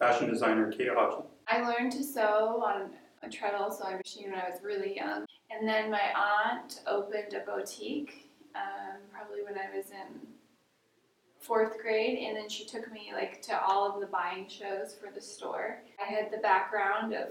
[0.00, 1.26] fashion designer Kate Hodgdon.
[1.46, 2.90] I learned to sew on
[3.22, 5.26] a treadle sewing machine when I was really young.
[5.50, 10.26] And then my aunt opened a boutique, um, probably when I was in
[11.38, 15.12] fourth grade, and then she took me like to all of the buying shows for
[15.12, 15.82] the store.
[16.00, 17.28] I had the background of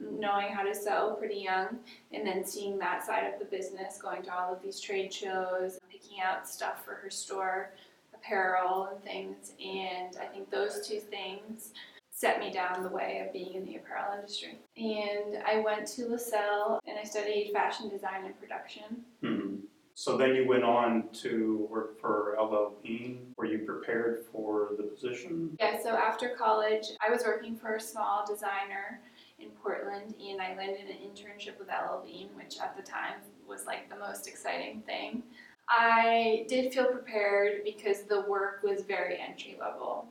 [0.00, 1.78] knowing how to sew pretty young,
[2.12, 5.78] and then seeing that side of the business, going to all of these trade shows,
[5.90, 7.72] picking out stuff for her store,
[8.14, 9.52] apparel and things.
[9.64, 11.72] And I think those two things
[12.18, 14.58] set me down the way of being in the apparel industry.
[14.76, 19.04] And I went to LaSalle and I studied fashion design and production.
[19.22, 19.54] hmm
[19.94, 23.34] So then you went on to work for LL Bean.
[23.36, 25.56] Were you prepared for the position?
[25.60, 29.00] Yeah, so after college, I was working for a small designer
[29.38, 33.64] in Portland and I landed an internship with LL Bean, which at the time was
[33.64, 35.22] like the most exciting thing.
[35.68, 40.08] I did feel prepared because the work was very entry level.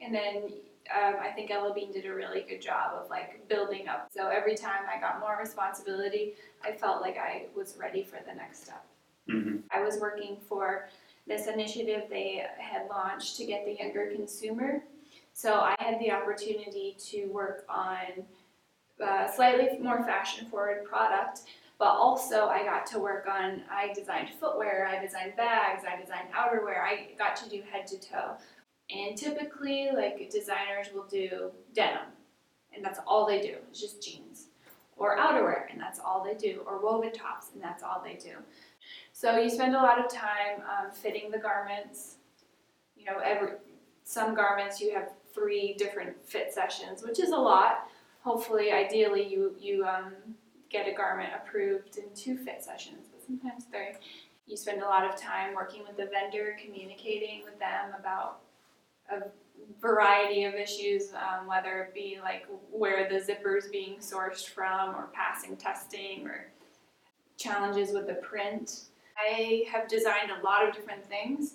[0.00, 0.44] And then
[0.96, 4.08] um, I think LL Bean did a really good job of like building up.
[4.14, 8.34] So every time I got more responsibility, I felt like I was ready for the
[8.34, 8.84] next step.
[9.28, 10.88] hmm I was working for
[11.26, 14.82] this initiative they had launched to get the younger consumer.
[15.32, 18.24] So I had the opportunity to work on
[19.02, 21.42] uh, slightly more fashion forward product,
[21.78, 26.28] but also I got to work on, I designed footwear, I designed bags, I designed
[26.32, 28.32] outerwear, I got to do head to toe.
[28.94, 32.08] And typically, like designers will do denim,
[32.74, 34.46] and that's all they do, it's just jeans.
[34.96, 36.62] Or outerwear, and that's all they do.
[36.66, 38.32] Or woven tops, and that's all they do.
[39.12, 42.16] So you spend a lot of time um, fitting the garments.
[42.96, 43.52] You know, every
[44.04, 47.86] some garments you have three different fit sessions, which is a lot.
[48.22, 50.12] Hopefully, ideally, you you um,
[50.68, 53.96] get a garment approved in two fit sessions, but sometimes three.
[54.46, 58.40] You spend a lot of time working with the vendor, communicating with them about
[59.80, 65.08] variety of issues, um, whether it be like where the zipper's being sourced from, or
[65.12, 66.46] passing testing, or
[67.36, 68.84] challenges with the print.
[69.18, 71.54] I have designed a lot of different things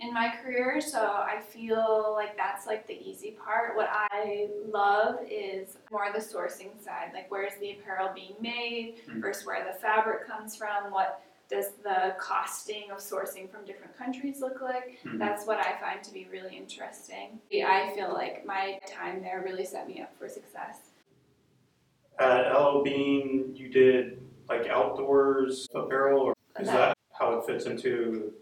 [0.00, 3.76] in my career, so I feel like that's like the easy part.
[3.76, 9.22] What I love is more the sourcing side, like where's the apparel being made Mhm.
[9.22, 14.40] versus where the fabric comes from, what does the costing of sourcing from different countries
[14.40, 14.98] look like?
[15.04, 15.18] Mhm.
[15.18, 17.40] That's what I find to be really interesting.
[17.52, 20.90] I feel like my time there really set me up for success.
[22.18, 28.32] At LL Bean, you did like outdoors apparel, or is that how it fits into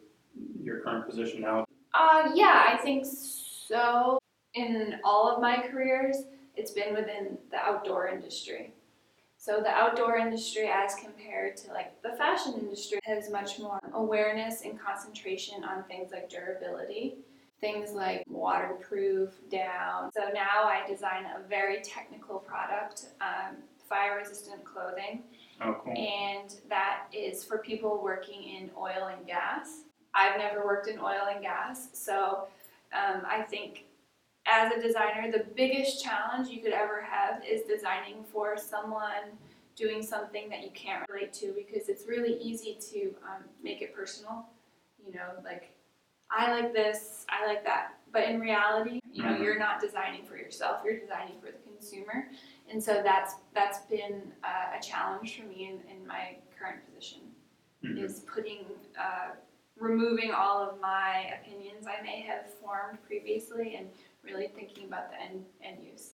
[0.63, 1.65] your current position now?
[1.93, 4.19] Uh, yeah, I think so.
[4.55, 6.25] In all of my careers,
[6.57, 8.74] it's been within the outdoor industry.
[9.45, 14.63] So the outdoor industry, as compared to like the fashion industry, has much more awareness
[14.63, 17.17] and concentration on things like durability,
[17.61, 20.11] things like waterproof, down.
[20.15, 23.57] So now I design a very technical product, um,
[23.87, 25.23] fire-resistant clothing
[25.61, 25.93] Oh, cool.
[25.93, 29.83] and that is for people working in oil and gas.
[30.15, 32.49] I've never worked in oil and gas, so
[32.95, 33.85] um, I think
[34.47, 39.39] as a designer, the biggest challenge you could ever have is designing for someone
[39.77, 43.95] doing something that you can't relate to because it's really easy to um, make it
[43.95, 44.47] personal.
[45.05, 45.71] You know, like
[46.31, 49.43] I like this, I like that, but in reality, you know, Mhm.
[49.43, 52.31] you're not designing for yourself; you're designing for the consumer
[52.71, 57.21] and so that's that's been uh, a challenge for me in, in my current position
[57.83, 57.99] Mhm.
[58.03, 58.65] is putting
[58.99, 59.33] uh,
[59.77, 63.91] removing all of my opinions I may have formed previously and
[64.25, 66.13] really thinking about the end, end use.